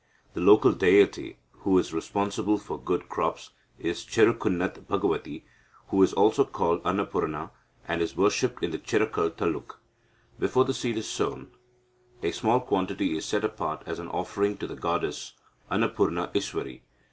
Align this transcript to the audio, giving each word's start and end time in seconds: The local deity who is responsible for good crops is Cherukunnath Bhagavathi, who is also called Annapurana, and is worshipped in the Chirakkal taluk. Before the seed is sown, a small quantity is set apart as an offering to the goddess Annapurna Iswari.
The 0.33 0.41
local 0.41 0.71
deity 0.71 1.37
who 1.59 1.77
is 1.77 1.93
responsible 1.93 2.57
for 2.57 2.79
good 2.81 3.07
crops 3.07 3.51
is 3.77 4.03
Cherukunnath 4.03 4.87
Bhagavathi, 4.87 5.43
who 5.89 6.01
is 6.01 6.11
also 6.11 6.43
called 6.43 6.81
Annapurana, 6.81 7.51
and 7.87 8.01
is 8.01 8.17
worshipped 8.17 8.63
in 8.63 8.71
the 8.71 8.79
Chirakkal 8.79 9.29
taluk. 9.33 9.75
Before 10.39 10.65
the 10.65 10.73
seed 10.73 10.97
is 10.97 11.07
sown, 11.07 11.51
a 12.23 12.31
small 12.31 12.61
quantity 12.61 13.15
is 13.15 13.25
set 13.25 13.43
apart 13.43 13.83
as 13.85 13.99
an 13.99 14.07
offering 14.07 14.57
to 14.57 14.65
the 14.65 14.75
goddess 14.75 15.33
Annapurna 15.69 16.33
Iswari. 16.33 16.81